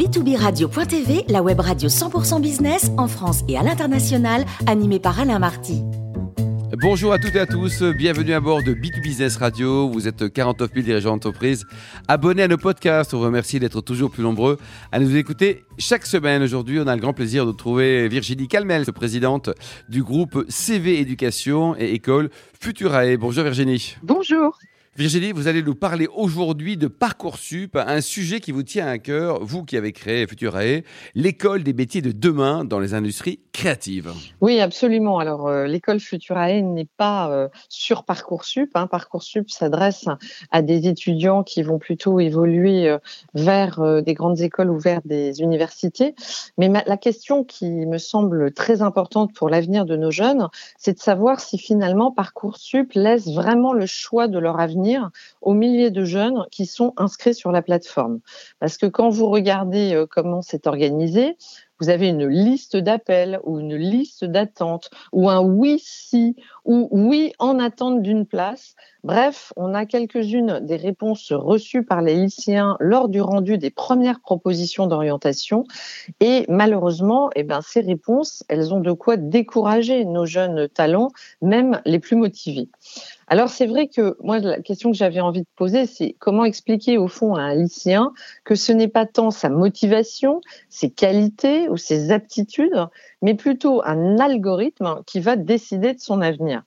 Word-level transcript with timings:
B2B 0.00 0.34
Radio.tv, 0.34 1.26
la 1.28 1.42
web 1.42 1.60
radio 1.60 1.90
100% 1.90 2.40
business 2.40 2.90
en 2.96 3.06
France 3.06 3.42
et 3.48 3.58
à 3.58 3.62
l'international, 3.62 4.46
animée 4.66 4.98
par 4.98 5.20
Alain 5.20 5.38
Marty. 5.38 5.82
Bonjour 6.80 7.12
à 7.12 7.18
toutes 7.18 7.34
et 7.34 7.40
à 7.40 7.44
tous, 7.44 7.82
bienvenue 7.82 8.32
à 8.32 8.40
bord 8.40 8.62
de 8.62 8.72
B2 8.72 9.02
Business 9.02 9.36
Radio. 9.36 9.90
Vous 9.90 10.08
êtes 10.08 10.32
49 10.32 10.70
000 10.72 10.86
dirigeants 10.86 11.10
d'entreprise. 11.10 11.66
Abonnez 12.08 12.44
à 12.44 12.48
nos 12.48 12.56
podcasts, 12.56 13.12
on 13.12 13.18
vous 13.18 13.24
remercie 13.24 13.60
d'être 13.60 13.82
toujours 13.82 14.10
plus 14.10 14.22
nombreux 14.22 14.56
à 14.90 15.00
nous 15.00 15.16
écouter 15.16 15.64
chaque 15.76 16.06
semaine. 16.06 16.42
Aujourd'hui, 16.42 16.80
on 16.80 16.86
a 16.86 16.94
le 16.94 17.02
grand 17.02 17.12
plaisir 17.12 17.44
de 17.44 17.52
trouver 17.52 18.08
Virginie 18.08 18.48
Calmel, 18.48 18.86
présidente 18.86 19.50
du 19.90 20.02
groupe 20.02 20.46
CV 20.48 20.98
Éducation 20.98 21.76
et 21.78 21.92
École 21.92 22.30
Futurae. 22.58 23.18
Bonjour 23.18 23.44
Virginie. 23.44 23.96
Bonjour. 24.02 24.56
Virginie, 24.96 25.30
vous 25.30 25.46
allez 25.46 25.62
nous 25.62 25.76
parler 25.76 26.08
aujourd'hui 26.16 26.76
de 26.76 26.88
Parcoursup, 26.88 27.76
un 27.76 28.00
sujet 28.00 28.40
qui 28.40 28.50
vous 28.50 28.64
tient 28.64 28.88
à 28.88 28.98
cœur, 28.98 29.38
vous 29.40 29.64
qui 29.64 29.76
avez 29.76 29.92
créé 29.92 30.26
Futurae, 30.26 30.82
l'école 31.14 31.62
des 31.62 31.72
métiers 31.72 32.02
de 32.02 32.10
demain 32.10 32.64
dans 32.64 32.80
les 32.80 32.92
industries 32.92 33.38
créatives. 33.52 34.12
Oui, 34.40 34.58
absolument. 34.60 35.20
Alors, 35.20 35.46
euh, 35.46 35.66
l'école 35.66 36.00
Futurae 36.00 36.60
n'est 36.62 36.88
pas 36.96 37.30
euh, 37.30 37.48
sur 37.68 38.02
Parcoursup. 38.02 38.72
Hein. 38.74 38.88
Parcoursup 38.88 39.48
s'adresse 39.48 40.06
à 40.50 40.60
des 40.60 40.88
étudiants 40.88 41.44
qui 41.44 41.62
vont 41.62 41.78
plutôt 41.78 42.18
évoluer 42.18 42.88
euh, 42.88 42.98
vers 43.34 44.02
des 44.02 44.14
grandes 44.14 44.40
écoles 44.40 44.70
ou 44.70 44.78
vers 44.78 45.02
des 45.04 45.40
universités. 45.40 46.16
Mais 46.58 46.68
la 46.68 46.96
question 46.96 47.44
qui 47.44 47.70
me 47.70 47.98
semble 47.98 48.52
très 48.52 48.82
importante 48.82 49.32
pour 49.34 49.48
l'avenir 49.48 49.84
de 49.84 49.96
nos 49.96 50.10
jeunes, 50.10 50.48
c'est 50.78 50.94
de 50.94 51.00
savoir 51.00 51.38
si 51.38 51.58
finalement 51.58 52.10
Parcoursup 52.10 52.92
laisse 52.94 53.28
vraiment 53.28 53.72
le 53.72 53.86
choix 53.86 54.26
de 54.26 54.38
leur 54.40 54.58
avenir 54.58 54.79
aux 55.42 55.54
milliers 55.54 55.90
de 55.90 56.04
jeunes 56.04 56.44
qui 56.50 56.66
sont 56.66 56.92
inscrits 56.96 57.34
sur 57.34 57.52
la 57.52 57.62
plateforme. 57.62 58.20
Parce 58.58 58.76
que 58.76 58.86
quand 58.86 59.10
vous 59.10 59.28
regardez 59.28 59.94
euh, 59.94 60.06
comment 60.08 60.42
c'est 60.42 60.66
organisé, 60.66 61.36
vous 61.80 61.88
avez 61.88 62.08
une 62.08 62.26
liste 62.26 62.76
d'appels 62.76 63.40
ou 63.44 63.58
une 63.58 63.74
liste 63.74 64.24
d'attente 64.24 64.90
ou 65.12 65.30
un 65.30 65.40
oui 65.40 65.80
si 65.82 66.36
ou 66.66 66.88
oui 66.92 67.32
en 67.38 67.58
attente 67.58 68.02
d'une 68.02 68.26
place. 68.26 68.74
Bref, 69.02 69.54
on 69.56 69.72
a 69.72 69.86
quelques-unes 69.86 70.60
des 70.60 70.76
réponses 70.76 71.32
reçues 71.32 71.82
par 71.82 72.02
les 72.02 72.14
lycéens 72.14 72.76
lors 72.80 73.08
du 73.08 73.22
rendu 73.22 73.56
des 73.56 73.70
premières 73.70 74.20
propositions 74.20 74.86
d'orientation 74.86 75.64
et 76.20 76.44
malheureusement, 76.50 77.30
eh 77.34 77.44
ben, 77.44 77.62
ces 77.62 77.80
réponses, 77.80 78.44
elles 78.48 78.74
ont 78.74 78.80
de 78.80 78.92
quoi 78.92 79.16
décourager 79.16 80.04
nos 80.04 80.26
jeunes 80.26 80.68
talents, 80.68 81.08
même 81.40 81.80
les 81.86 81.98
plus 81.98 82.16
motivés. 82.16 82.68
Alors 83.30 83.48
c'est 83.48 83.66
vrai 83.66 83.86
que 83.88 84.16
moi 84.20 84.40
la 84.40 84.60
question 84.60 84.90
que 84.90 84.96
j'avais 84.96 85.20
envie 85.20 85.40
de 85.42 85.46
poser 85.56 85.86
c'est 85.86 86.16
comment 86.18 86.44
expliquer 86.44 86.98
au 86.98 87.06
fond 87.08 87.34
à 87.36 87.42
un 87.42 87.54
lycéen 87.54 88.12
que 88.44 88.56
ce 88.56 88.72
n'est 88.72 88.88
pas 88.88 89.06
tant 89.06 89.30
sa 89.30 89.48
motivation, 89.48 90.40
ses 90.68 90.90
qualités 90.90 91.68
ou 91.68 91.76
ses 91.76 92.10
aptitudes, 92.10 92.88
mais 93.22 93.34
plutôt 93.34 93.82
un 93.84 94.18
algorithme 94.18 95.02
qui 95.06 95.20
va 95.20 95.36
décider 95.36 95.94
de 95.94 96.00
son 96.00 96.20
avenir. 96.20 96.64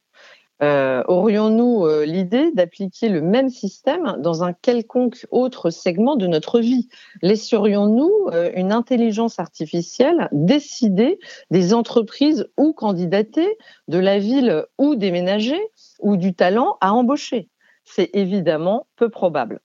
Euh, 0.64 1.04
aurions-nous 1.10 1.86
euh, 1.86 2.06
l'idée 2.06 2.52
d'appliquer 2.54 3.10
le 3.10 3.22
même 3.22 3.50
système 3.50 4.16
dans 4.20 4.46
un 4.46 4.54
quelconque 4.54 5.28
autre 5.30 5.72
segment 5.72 6.16
de 6.16 6.26
notre 6.26 6.62
vie? 6.62 6.88
Laisserions-nous 7.22 8.30
euh, 8.32 8.50
une 8.56 8.72
intelligence 8.72 9.40
artificielle 9.40 10.30
décider 10.32 11.20
des 11.52 11.74
entreprises 11.74 12.48
ou 12.56 12.72
candidater, 12.72 13.58
de 13.90 13.98
la 13.98 14.20
ville 14.20 14.66
ou 14.78 14.96
déménager, 14.96 15.60
ou 16.00 16.16
du 16.16 16.34
talent 16.34 16.78
à 16.80 16.94
embaucher? 16.94 17.50
C'est 17.84 18.12
évidemment 18.14 18.88
peu 18.96 19.10
probable. 19.10 19.60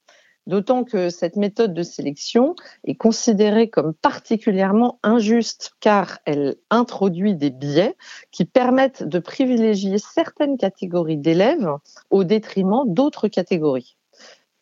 D'autant 0.48 0.82
que 0.82 1.10
cette 1.10 1.36
méthode 1.36 1.74
de 1.74 1.82
sélection 1.82 2.56
est 2.84 2.94
considérée 2.94 3.68
comme 3.68 3.92
particulièrement 3.92 4.98
injuste 5.02 5.72
car 5.78 6.20
elle 6.24 6.56
introduit 6.70 7.34
des 7.34 7.50
biais 7.50 7.96
qui 8.32 8.46
permettent 8.46 9.02
de 9.02 9.18
privilégier 9.18 9.98
certaines 9.98 10.56
catégories 10.56 11.18
d'élèves 11.18 11.68
au 12.08 12.24
détriment 12.24 12.84
d'autres 12.86 13.28
catégories. 13.28 13.98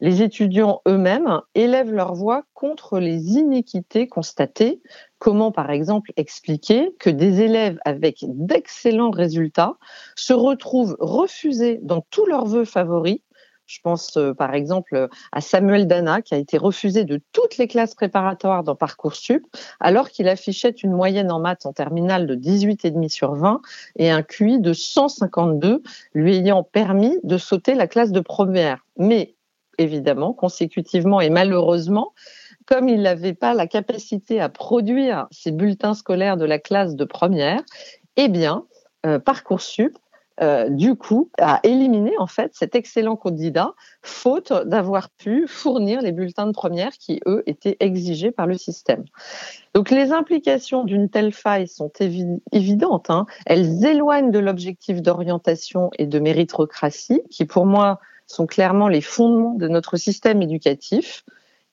Les 0.01 0.23
étudiants 0.23 0.83
eux-mêmes 0.89 1.41
élèvent 1.55 1.93
leur 1.93 2.15
voix 2.15 2.43
contre 2.53 2.99
les 2.99 3.35
inéquités 3.39 4.09
constatées. 4.09 4.83
Comment, 5.21 5.53
par 5.53 5.71
exemple, 5.71 6.13
expliquer 6.17 6.97
que 6.99 7.11
des 7.11 7.43
élèves 7.43 7.79
avec 7.85 8.25
d'excellents 8.25 9.13
résultats 9.13 9.77
se 10.17 10.33
retrouvent 10.33 10.97
refusés 10.99 11.79
dans 11.81 12.05
tous 12.11 12.27
leurs 12.27 12.47
vœux 12.47 12.65
favoris 12.65 13.21
je 13.67 13.81
pense 13.83 14.17
euh, 14.17 14.33
par 14.33 14.55
exemple 14.55 15.09
à 15.33 15.41
Samuel 15.41 15.87
Dana 15.87 16.23
qui 16.23 16.35
a 16.35 16.39
été 16.39 16.59
refusé 16.59 17.05
de 17.05 17.21
toutes 17.33 17.59
les 17.59 17.69
classes 17.69 17.95
préparatoires 17.95 18.63
dans 18.63 18.75
Parcoursup 18.75 19.45
alors 19.81 20.11
qu'il 20.11 20.29
affichait 20.29 20.71
une 20.71 20.93
moyenne 20.93 21.31
en 21.31 21.41
maths 21.41 21.67
en 21.67 21.73
terminale 21.73 22.27
de 22.27 22.35
18,5 22.37 23.09
sur 23.09 23.35
20 23.35 23.61
et 23.97 24.11
un 24.11 24.23
QI 24.23 24.61
de 24.61 24.73
152 24.73 25.83
lui 26.15 26.37
ayant 26.37 26.63
permis 26.63 27.19
de 27.25 27.39
sauter 27.39 27.75
la 27.75 27.87
classe 27.87 28.13
de 28.13 28.21
première. 28.21 28.85
Mais 28.99 29.35
évidemment, 29.79 30.33
consécutivement 30.33 31.21
et 31.21 31.31
malheureusement, 31.31 32.13
comme 32.67 32.89
il 32.89 33.03
n'avait 33.03 33.35
pas 33.35 33.55
la 33.55 33.67
capacité 33.67 34.41
à 34.41 34.49
produire 34.49 35.27
ses 35.31 35.53
bulletins 35.53 35.95
scolaires 35.95 36.37
de 36.37 36.45
la 36.45 36.59
classe 36.59 36.97
de 36.97 37.05
première, 37.05 37.63
eh 38.17 38.29
bien, 38.29 38.65
euh, 39.05 39.19
Parcoursup 39.19 39.97
euh, 40.43 40.69
du 40.69 40.95
coup, 40.97 41.31
a 41.39 41.61
éliminé 41.63 42.13
en 42.19 42.27
fait 42.27 42.53
cet 42.55 42.75
excellent 42.75 43.17
candidat, 43.17 43.75
faute 44.03 44.53
d'avoir 44.67 45.11
pu 45.11 45.47
fournir 45.47 46.03
les 46.03 46.13
bulletins 46.13 46.47
de 46.47 46.53
première 46.53 46.93
qui, 46.93 47.21
eux, 47.27 47.43
étaient 47.47 47.77
exigés 47.81 48.31
par 48.31 48.47
le 48.47 48.59
système. 48.59 49.05
Donc 49.75 49.91
les 49.91 50.13
implications 50.13 50.85
d'une 50.85 51.09
telle 51.09 51.33
faille 51.33 51.69
sont 51.69 51.91
évidentes. 52.53 53.11
Hein. 53.11 53.27
Elles 53.47 53.85
éloignent 53.85 54.31
de 54.31 54.39
l'objectif 54.39 55.03
d'orientation 55.03 55.91
et 55.99 56.07
de 56.07 56.19
méritocratie, 56.19 57.23
qui 57.31 57.45
pour 57.45 57.67
moi 57.67 58.01
sont 58.27 58.47
clairement 58.47 58.89
les 58.89 59.01
fondements 59.01 59.55
de 59.55 59.69
notre 59.69 59.97
système 59.97 60.43
éducatif. 60.43 61.25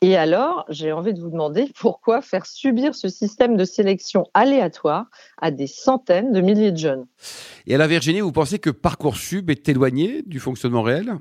Et 0.05 0.17
alors, 0.17 0.65
j'ai 0.67 0.91
envie 0.91 1.13
de 1.13 1.21
vous 1.21 1.29
demander 1.29 1.71
pourquoi 1.79 2.21
faire 2.21 2.45
subir 2.45 2.93
ce 2.93 3.07
système 3.07 3.55
de 3.55 3.63
sélection 3.63 4.25
aléatoire 4.33 5.05
à 5.37 5.49
des 5.49 5.65
centaines 5.65 6.33
de 6.33 6.41
milliers 6.41 6.73
de 6.73 6.77
jeunes. 6.77 7.05
Et 7.67 7.75
à 7.75 7.77
la 7.77 7.87
Virginie, 7.87 8.19
vous 8.19 8.33
pensez 8.33 8.59
que 8.59 8.69
Parcoursup 8.69 9.49
est 9.49 9.69
éloigné 9.69 10.21
du 10.23 10.41
fonctionnement 10.41 10.81
réel? 10.81 11.13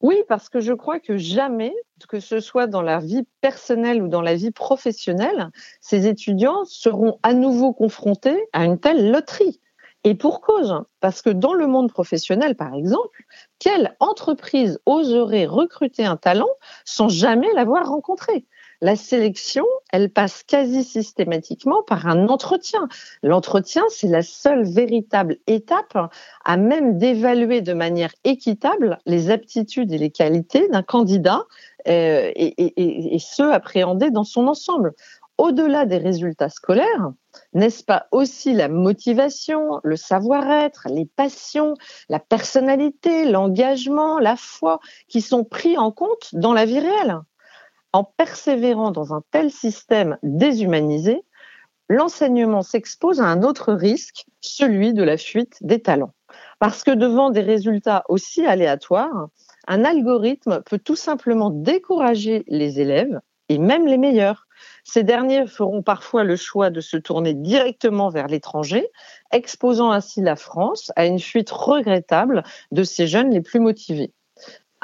Oui, 0.00 0.14
parce 0.28 0.48
que 0.48 0.60
je 0.60 0.72
crois 0.72 1.00
que 1.00 1.16
jamais, 1.16 1.74
que 2.08 2.20
ce 2.20 2.38
soit 2.38 2.68
dans 2.68 2.82
la 2.82 3.00
vie 3.00 3.24
personnelle 3.40 4.00
ou 4.00 4.06
dans 4.06 4.22
la 4.22 4.36
vie 4.36 4.52
professionnelle, 4.52 5.50
ces 5.80 6.06
étudiants 6.06 6.64
seront 6.66 7.18
à 7.24 7.34
nouveau 7.34 7.72
confrontés 7.72 8.38
à 8.52 8.64
une 8.64 8.78
telle 8.78 9.10
loterie. 9.10 9.58
Et 10.06 10.14
pour 10.14 10.42
cause, 10.42 10.82
parce 11.00 11.22
que 11.22 11.30
dans 11.30 11.54
le 11.54 11.66
monde 11.66 11.90
professionnel, 11.90 12.56
par 12.56 12.74
exemple, 12.74 13.24
quelle 13.58 13.96
entreprise 14.00 14.78
oserait 14.84 15.46
recruter 15.46 16.04
un 16.04 16.16
talent 16.16 16.50
sans 16.84 17.08
jamais 17.08 17.50
l'avoir 17.54 17.88
rencontré? 17.88 18.44
La 18.82 18.96
sélection, 18.96 19.64
elle 19.92 20.10
passe 20.10 20.42
quasi 20.42 20.84
systématiquement 20.84 21.82
par 21.82 22.06
un 22.06 22.28
entretien. 22.28 22.86
L'entretien, 23.22 23.82
c'est 23.88 24.08
la 24.08 24.20
seule 24.20 24.64
véritable 24.64 25.38
étape 25.46 25.96
à 26.44 26.56
même 26.58 26.98
d'évaluer 26.98 27.62
de 27.62 27.72
manière 27.72 28.12
équitable 28.24 28.98
les 29.06 29.30
aptitudes 29.30 29.90
et 29.90 29.96
les 29.96 30.10
qualités 30.10 30.68
d'un 30.68 30.82
candidat 30.82 31.44
euh, 31.88 32.30
et, 32.34 33.14
et, 33.14 33.18
ce, 33.18 33.42
appréhendé 33.42 34.10
dans 34.10 34.24
son 34.24 34.48
ensemble 34.48 34.92
au-delà 35.38 35.84
des 35.86 35.98
résultats 35.98 36.48
scolaires, 36.48 37.12
n'est-ce 37.52 37.82
pas 37.84 38.06
aussi 38.12 38.52
la 38.52 38.68
motivation, 38.68 39.80
le 39.82 39.96
savoir-être, 39.96 40.86
les 40.90 41.06
passions, 41.06 41.74
la 42.08 42.20
personnalité, 42.20 43.24
l'engagement, 43.24 44.18
la 44.18 44.36
foi 44.36 44.80
qui 45.08 45.20
sont 45.20 45.44
pris 45.44 45.76
en 45.76 45.90
compte 45.90 46.34
dans 46.34 46.52
la 46.52 46.64
vie 46.64 46.80
réelle? 46.80 47.18
En 47.92 48.04
persévérant 48.04 48.90
dans 48.90 49.14
un 49.14 49.22
tel 49.30 49.50
système 49.50 50.18
déshumanisé, 50.22 51.24
l'enseignement 51.88 52.62
s'expose 52.62 53.20
à 53.20 53.26
un 53.26 53.42
autre 53.42 53.72
risque, 53.72 54.26
celui 54.40 54.94
de 54.94 55.02
la 55.02 55.16
fuite 55.16 55.56
des 55.60 55.80
talents. 55.80 56.14
Parce 56.58 56.82
que 56.82 56.90
devant 56.90 57.30
des 57.30 57.42
résultats 57.42 58.04
aussi 58.08 58.46
aléatoires, 58.46 59.28
un 59.66 59.84
algorithme 59.84 60.62
peut 60.62 60.78
tout 60.78 60.96
simplement 60.96 61.50
décourager 61.50 62.44
les 62.48 62.80
élèves 62.80 63.20
et 63.48 63.58
même 63.58 63.86
les 63.86 63.98
meilleurs. 63.98 64.43
Ces 64.84 65.02
derniers 65.02 65.46
feront 65.46 65.82
parfois 65.82 66.24
le 66.24 66.36
choix 66.36 66.70
de 66.70 66.80
se 66.80 66.96
tourner 66.96 67.34
directement 67.34 68.08
vers 68.08 68.28
l'étranger, 68.28 68.88
exposant 69.32 69.90
ainsi 69.90 70.20
la 70.20 70.36
France 70.36 70.92
à 70.96 71.06
une 71.06 71.20
fuite 71.20 71.50
regrettable 71.50 72.42
de 72.72 72.82
ces 72.82 73.06
jeunes 73.06 73.30
les 73.30 73.42
plus 73.42 73.60
motivés. 73.60 74.12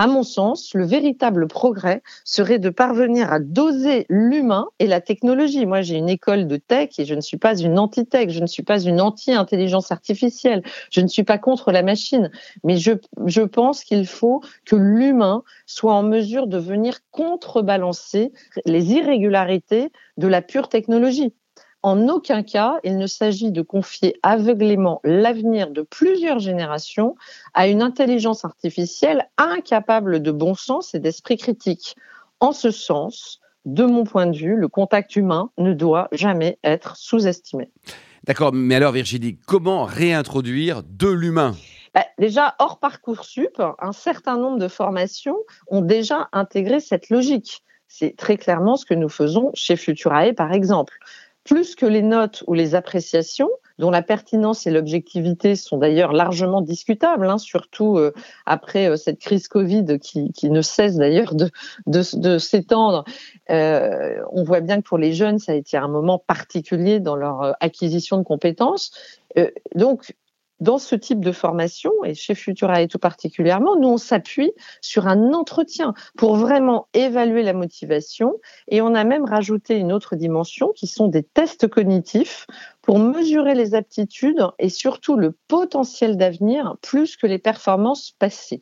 À 0.00 0.06
mon 0.06 0.22
sens, 0.22 0.72
le 0.72 0.86
véritable 0.86 1.46
progrès 1.46 2.02
serait 2.24 2.58
de 2.58 2.70
parvenir 2.70 3.30
à 3.34 3.38
doser 3.38 4.06
l'humain 4.08 4.68
et 4.78 4.86
la 4.86 5.02
technologie. 5.02 5.66
Moi, 5.66 5.82
j'ai 5.82 5.96
une 5.96 6.08
école 6.08 6.46
de 6.46 6.56
tech 6.56 6.98
et 6.98 7.04
je 7.04 7.14
ne 7.14 7.20
suis 7.20 7.36
pas 7.36 7.54
une 7.54 7.78
anti-tech, 7.78 8.30
je 8.30 8.40
ne 8.40 8.46
suis 8.46 8.62
pas 8.62 8.80
une 8.80 8.98
anti-intelligence 9.02 9.92
artificielle, 9.92 10.62
je 10.90 11.02
ne 11.02 11.06
suis 11.06 11.22
pas 11.22 11.36
contre 11.36 11.70
la 11.70 11.82
machine, 11.82 12.30
mais 12.64 12.78
je, 12.78 12.92
je 13.26 13.42
pense 13.42 13.84
qu'il 13.84 14.06
faut 14.06 14.40
que 14.64 14.74
l'humain 14.74 15.42
soit 15.66 15.92
en 15.92 16.02
mesure 16.02 16.46
de 16.46 16.56
venir 16.56 17.00
contrebalancer 17.10 18.32
les 18.64 18.92
irrégularités 18.92 19.92
de 20.16 20.28
la 20.28 20.40
pure 20.40 20.70
technologie. 20.70 21.34
En 21.82 22.08
aucun 22.08 22.42
cas, 22.42 22.78
il 22.84 22.98
ne 22.98 23.06
s'agit 23.06 23.52
de 23.52 23.62
confier 23.62 24.18
aveuglément 24.22 25.00
l'avenir 25.02 25.70
de 25.70 25.80
plusieurs 25.80 26.38
générations 26.38 27.14
à 27.54 27.68
une 27.68 27.80
intelligence 27.80 28.44
artificielle 28.44 29.30
incapable 29.38 30.20
de 30.20 30.30
bon 30.30 30.54
sens 30.54 30.94
et 30.94 30.98
d'esprit 30.98 31.38
critique. 31.38 31.96
En 32.38 32.52
ce 32.52 32.70
sens, 32.70 33.40
de 33.64 33.84
mon 33.84 34.04
point 34.04 34.26
de 34.26 34.36
vue, 34.36 34.56
le 34.56 34.68
contact 34.68 35.16
humain 35.16 35.50
ne 35.56 35.72
doit 35.72 36.08
jamais 36.12 36.58
être 36.64 36.96
sous-estimé. 36.96 37.70
D'accord, 38.24 38.52
mais 38.52 38.74
alors 38.74 38.92
Virginie, 38.92 39.38
comment 39.46 39.84
réintroduire 39.84 40.82
de 40.82 41.08
l'humain? 41.08 41.56
Bah, 41.94 42.04
déjà, 42.18 42.56
hors 42.58 42.78
Parcoursup, 42.78 43.62
un 43.78 43.92
certain 43.92 44.36
nombre 44.36 44.58
de 44.58 44.68
formations 44.68 45.38
ont 45.68 45.80
déjà 45.80 46.28
intégré 46.32 46.78
cette 46.80 47.08
logique. 47.08 47.62
C'est 47.88 48.16
très 48.16 48.36
clairement 48.36 48.76
ce 48.76 48.84
que 48.84 48.94
nous 48.94 49.08
faisons 49.08 49.50
chez 49.54 49.76
Futurae, 49.76 50.34
par 50.34 50.52
exemple 50.52 50.98
plus 51.44 51.74
que 51.74 51.86
les 51.86 52.02
notes 52.02 52.44
ou 52.46 52.54
les 52.54 52.74
appréciations, 52.74 53.50
dont 53.78 53.90
la 53.90 54.02
pertinence 54.02 54.66
et 54.66 54.70
l'objectivité 54.70 55.56
sont 55.56 55.78
d'ailleurs 55.78 56.12
largement 56.12 56.60
discutables, 56.60 57.26
hein, 57.26 57.38
surtout 57.38 57.96
euh, 57.96 58.12
après 58.44 58.90
euh, 58.90 58.96
cette 58.96 59.18
crise 59.18 59.48
Covid 59.48 59.98
qui, 59.98 60.32
qui 60.32 60.50
ne 60.50 60.60
cesse 60.60 60.96
d'ailleurs 60.96 61.34
de, 61.34 61.50
de, 61.86 62.02
de 62.18 62.38
s'étendre. 62.38 63.04
Euh, 63.48 64.22
on 64.32 64.44
voit 64.44 64.60
bien 64.60 64.76
que 64.76 64.86
pour 64.86 64.98
les 64.98 65.14
jeunes, 65.14 65.38
ça 65.38 65.52
a 65.52 65.54
été 65.54 65.78
un 65.78 65.88
moment 65.88 66.18
particulier 66.18 67.00
dans 67.00 67.16
leur 67.16 67.42
euh, 67.42 67.52
acquisition 67.60 68.18
de 68.18 68.22
compétences. 68.22 68.90
Euh, 69.38 69.50
donc, 69.74 70.14
dans 70.60 70.78
ce 70.78 70.94
type 70.94 71.24
de 71.24 71.32
formation, 71.32 71.92
et 72.04 72.14
chez 72.14 72.34
Futura 72.34 72.82
et 72.82 72.88
tout 72.88 72.98
particulièrement, 72.98 73.76
nous, 73.76 73.88
on 73.88 73.96
s'appuie 73.96 74.52
sur 74.80 75.08
un 75.08 75.32
entretien 75.32 75.94
pour 76.16 76.36
vraiment 76.36 76.88
évaluer 76.92 77.42
la 77.42 77.54
motivation. 77.54 78.34
Et 78.68 78.82
on 78.82 78.94
a 78.94 79.04
même 79.04 79.24
rajouté 79.24 79.76
une 79.76 79.92
autre 79.92 80.16
dimension 80.16 80.72
qui 80.74 80.86
sont 80.86 81.08
des 81.08 81.22
tests 81.22 81.68
cognitifs 81.68 82.46
pour 82.82 82.98
mesurer 82.98 83.54
les 83.54 83.74
aptitudes 83.74 84.46
et 84.58 84.68
surtout 84.68 85.16
le 85.16 85.36
potentiel 85.48 86.16
d'avenir 86.16 86.76
plus 86.82 87.16
que 87.16 87.26
les 87.26 87.38
performances 87.38 88.12
passées. 88.18 88.60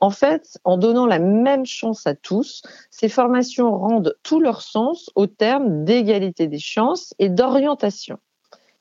En 0.00 0.10
fait, 0.10 0.58
en 0.64 0.76
donnant 0.76 1.06
la 1.06 1.18
même 1.18 1.64
chance 1.64 2.06
à 2.06 2.14
tous, 2.14 2.62
ces 2.90 3.08
formations 3.08 3.76
rendent 3.76 4.16
tout 4.22 4.40
leur 4.40 4.60
sens 4.60 5.10
au 5.14 5.26
terme 5.26 5.84
d'égalité 5.84 6.46
des 6.46 6.58
chances 6.58 7.14
et 7.18 7.28
d'orientation. 7.28 8.18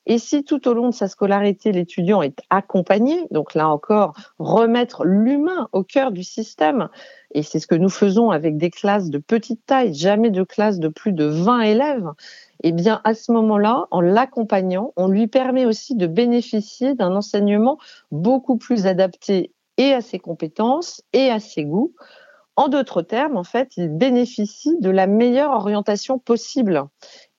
Et 0.05 0.17
si 0.17 0.43
tout 0.43 0.67
au 0.67 0.73
long 0.73 0.89
de 0.89 0.93
sa 0.93 1.07
scolarité, 1.07 1.71
l'étudiant 1.71 2.21
est 2.21 2.39
accompagné, 2.49 3.25
donc 3.31 3.53
là 3.53 3.69
encore, 3.69 4.13
remettre 4.37 5.05
l'humain 5.05 5.69
au 5.71 5.83
cœur 5.83 6.11
du 6.11 6.23
système, 6.23 6.89
et 7.33 7.41
c'est 7.41 7.59
ce 7.59 7.67
que 7.67 7.75
nous 7.75 7.89
faisons 7.89 8.29
avec 8.29 8.57
des 8.57 8.69
classes 8.69 9.09
de 9.09 9.17
petite 9.17 9.65
taille, 9.65 9.93
jamais 9.93 10.29
de 10.29 10.43
classes 10.43 10.79
de 10.79 10.89
plus 10.89 11.13
de 11.13 11.25
20 11.25 11.61
élèves, 11.61 12.09
eh 12.63 12.71
bien, 12.71 13.01
à 13.03 13.13
ce 13.13 13.31
moment-là, 13.31 13.87
en 13.91 14.01
l'accompagnant, 14.01 14.93
on 14.95 15.07
lui 15.07 15.27
permet 15.27 15.65
aussi 15.65 15.95
de 15.95 16.07
bénéficier 16.07 16.95
d'un 16.95 17.15
enseignement 17.15 17.77
beaucoup 18.11 18.57
plus 18.57 18.87
adapté 18.87 19.51
et 19.77 19.93
à 19.93 20.01
ses 20.01 20.19
compétences 20.19 21.01
et 21.13 21.29
à 21.29 21.39
ses 21.39 21.65
goûts. 21.65 21.93
En 22.55 22.67
d'autres 22.67 23.01
termes, 23.01 23.35
en 23.35 23.43
fait, 23.43 23.77
il 23.77 23.89
bénéficie 23.89 24.77
de 24.79 24.91
la 24.91 25.07
meilleure 25.07 25.51
orientation 25.51 26.19
possible. 26.19 26.83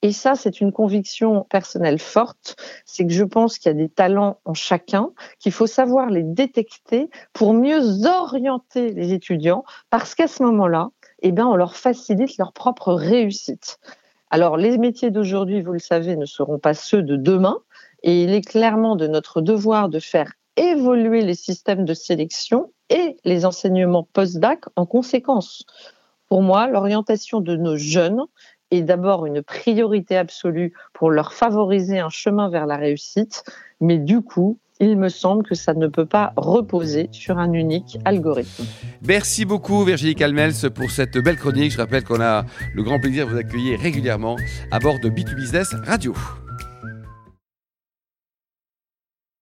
Et 0.02 0.12
ça, 0.12 0.34
c'est 0.34 0.61
une 0.61 0.72
conviction 0.72 1.46
personnelle 1.49 2.00
forte. 2.00 2.56
C'est 2.84 3.06
que 3.06 3.12
je 3.12 3.22
pense 3.22 3.58
qu'il 3.58 3.70
y 3.70 3.75
a 3.75 3.78
des 3.78 3.88
talents 3.88 4.40
en 4.44 4.55
chacun, 4.55 5.11
qu'il 5.38 5.52
faut 5.52 5.69
savoir 5.69 6.11
les 6.11 6.25
détecter 6.25 7.08
pour 7.32 7.55
mieux 7.55 7.81
orienter 8.05 8.93
les 8.93 9.12
étudiants, 9.12 9.64
parce 9.88 10.16
qu'à 10.16 10.26
ce 10.26 10.43
moment-là, 10.43 10.90
eh 11.22 11.31
bien, 11.31 11.46
on 11.46 11.55
leur 11.55 11.76
facilite 11.76 12.37
leur 12.37 12.52
propre 12.52 12.93
réussite. 12.93 13.78
Alors, 14.31 14.56
les 14.56 14.76
métiers 14.78 15.12
d'aujourd'hui, 15.12 15.62
vous 15.62 15.72
le 15.72 15.78
savez, 15.78 16.16
ne 16.16 16.26
seront 16.26 16.58
pas 16.58 16.75
ceux 16.75 17.02
de 17.02 17.16
demain. 17.16 17.58
Et 18.02 18.25
il 18.25 18.34
est 18.34 18.46
clairement 18.46 18.96
de 18.96 19.06
notre 19.06 19.40
devoir 19.40 19.88
de 19.88 20.00
faire 20.00 20.32
évoluer 20.56 21.22
les 21.22 21.34
systèmes 21.34 21.84
de 21.84 21.94
sélection 21.94 22.74
les 23.25 23.44
enseignements 23.44 24.06
post-bac 24.12 24.65
en 24.76 24.87
conséquence. 24.87 25.65
Pour 26.29 26.43
moi, 26.43 26.67
l'orientation 26.67 27.41
de 27.41 27.56
nos 27.56 27.76
jeunes 27.76 28.23
est 28.71 28.82
d'abord 28.82 29.26
une 29.26 29.43
priorité 29.43 30.17
absolue 30.17 30.73
pour 30.93 31.11
leur 31.11 31.32
favoriser 31.32 31.99
un 31.99 32.09
chemin 32.09 32.49
vers 32.49 32.67
la 32.67 32.76
réussite, 32.76 33.44
mais 33.81 33.99
du 33.99 34.21
coup, 34.21 34.59
il 34.81 34.97
me 34.99 35.09
semble 35.09 35.44
que 35.44 35.55
ça 35.55 35.75
ne 35.75 35.87
peut 35.87 36.06
pas 36.06 36.32
reposer 36.37 37.09
sur 37.12 37.38
un 37.38 37.53
unique 37.53 37.99
algorithme. 38.05 38.65
Merci 39.06 39.44
beaucoup 39.44 39.85
Virginie 39.85 40.15
Calmels 40.15 40.71
pour 40.75 40.91
cette 40.91 41.17
belle 41.19 41.37
chronique. 41.37 41.73
Je 41.73 41.79
rappelle 41.79 42.05
qu'on 42.05 42.21
a 42.21 42.44
le 42.75 42.82
grand 42.82 42.99
plaisir 42.99 43.26
de 43.26 43.32
vous 43.32 43.38
accueillir 43.38 43.79
régulièrement 43.79 44.37
à 44.73 44.81
bord 44.81 44.99
de 44.99 45.09
B2Business 45.09 45.76
Radio. 45.85 46.15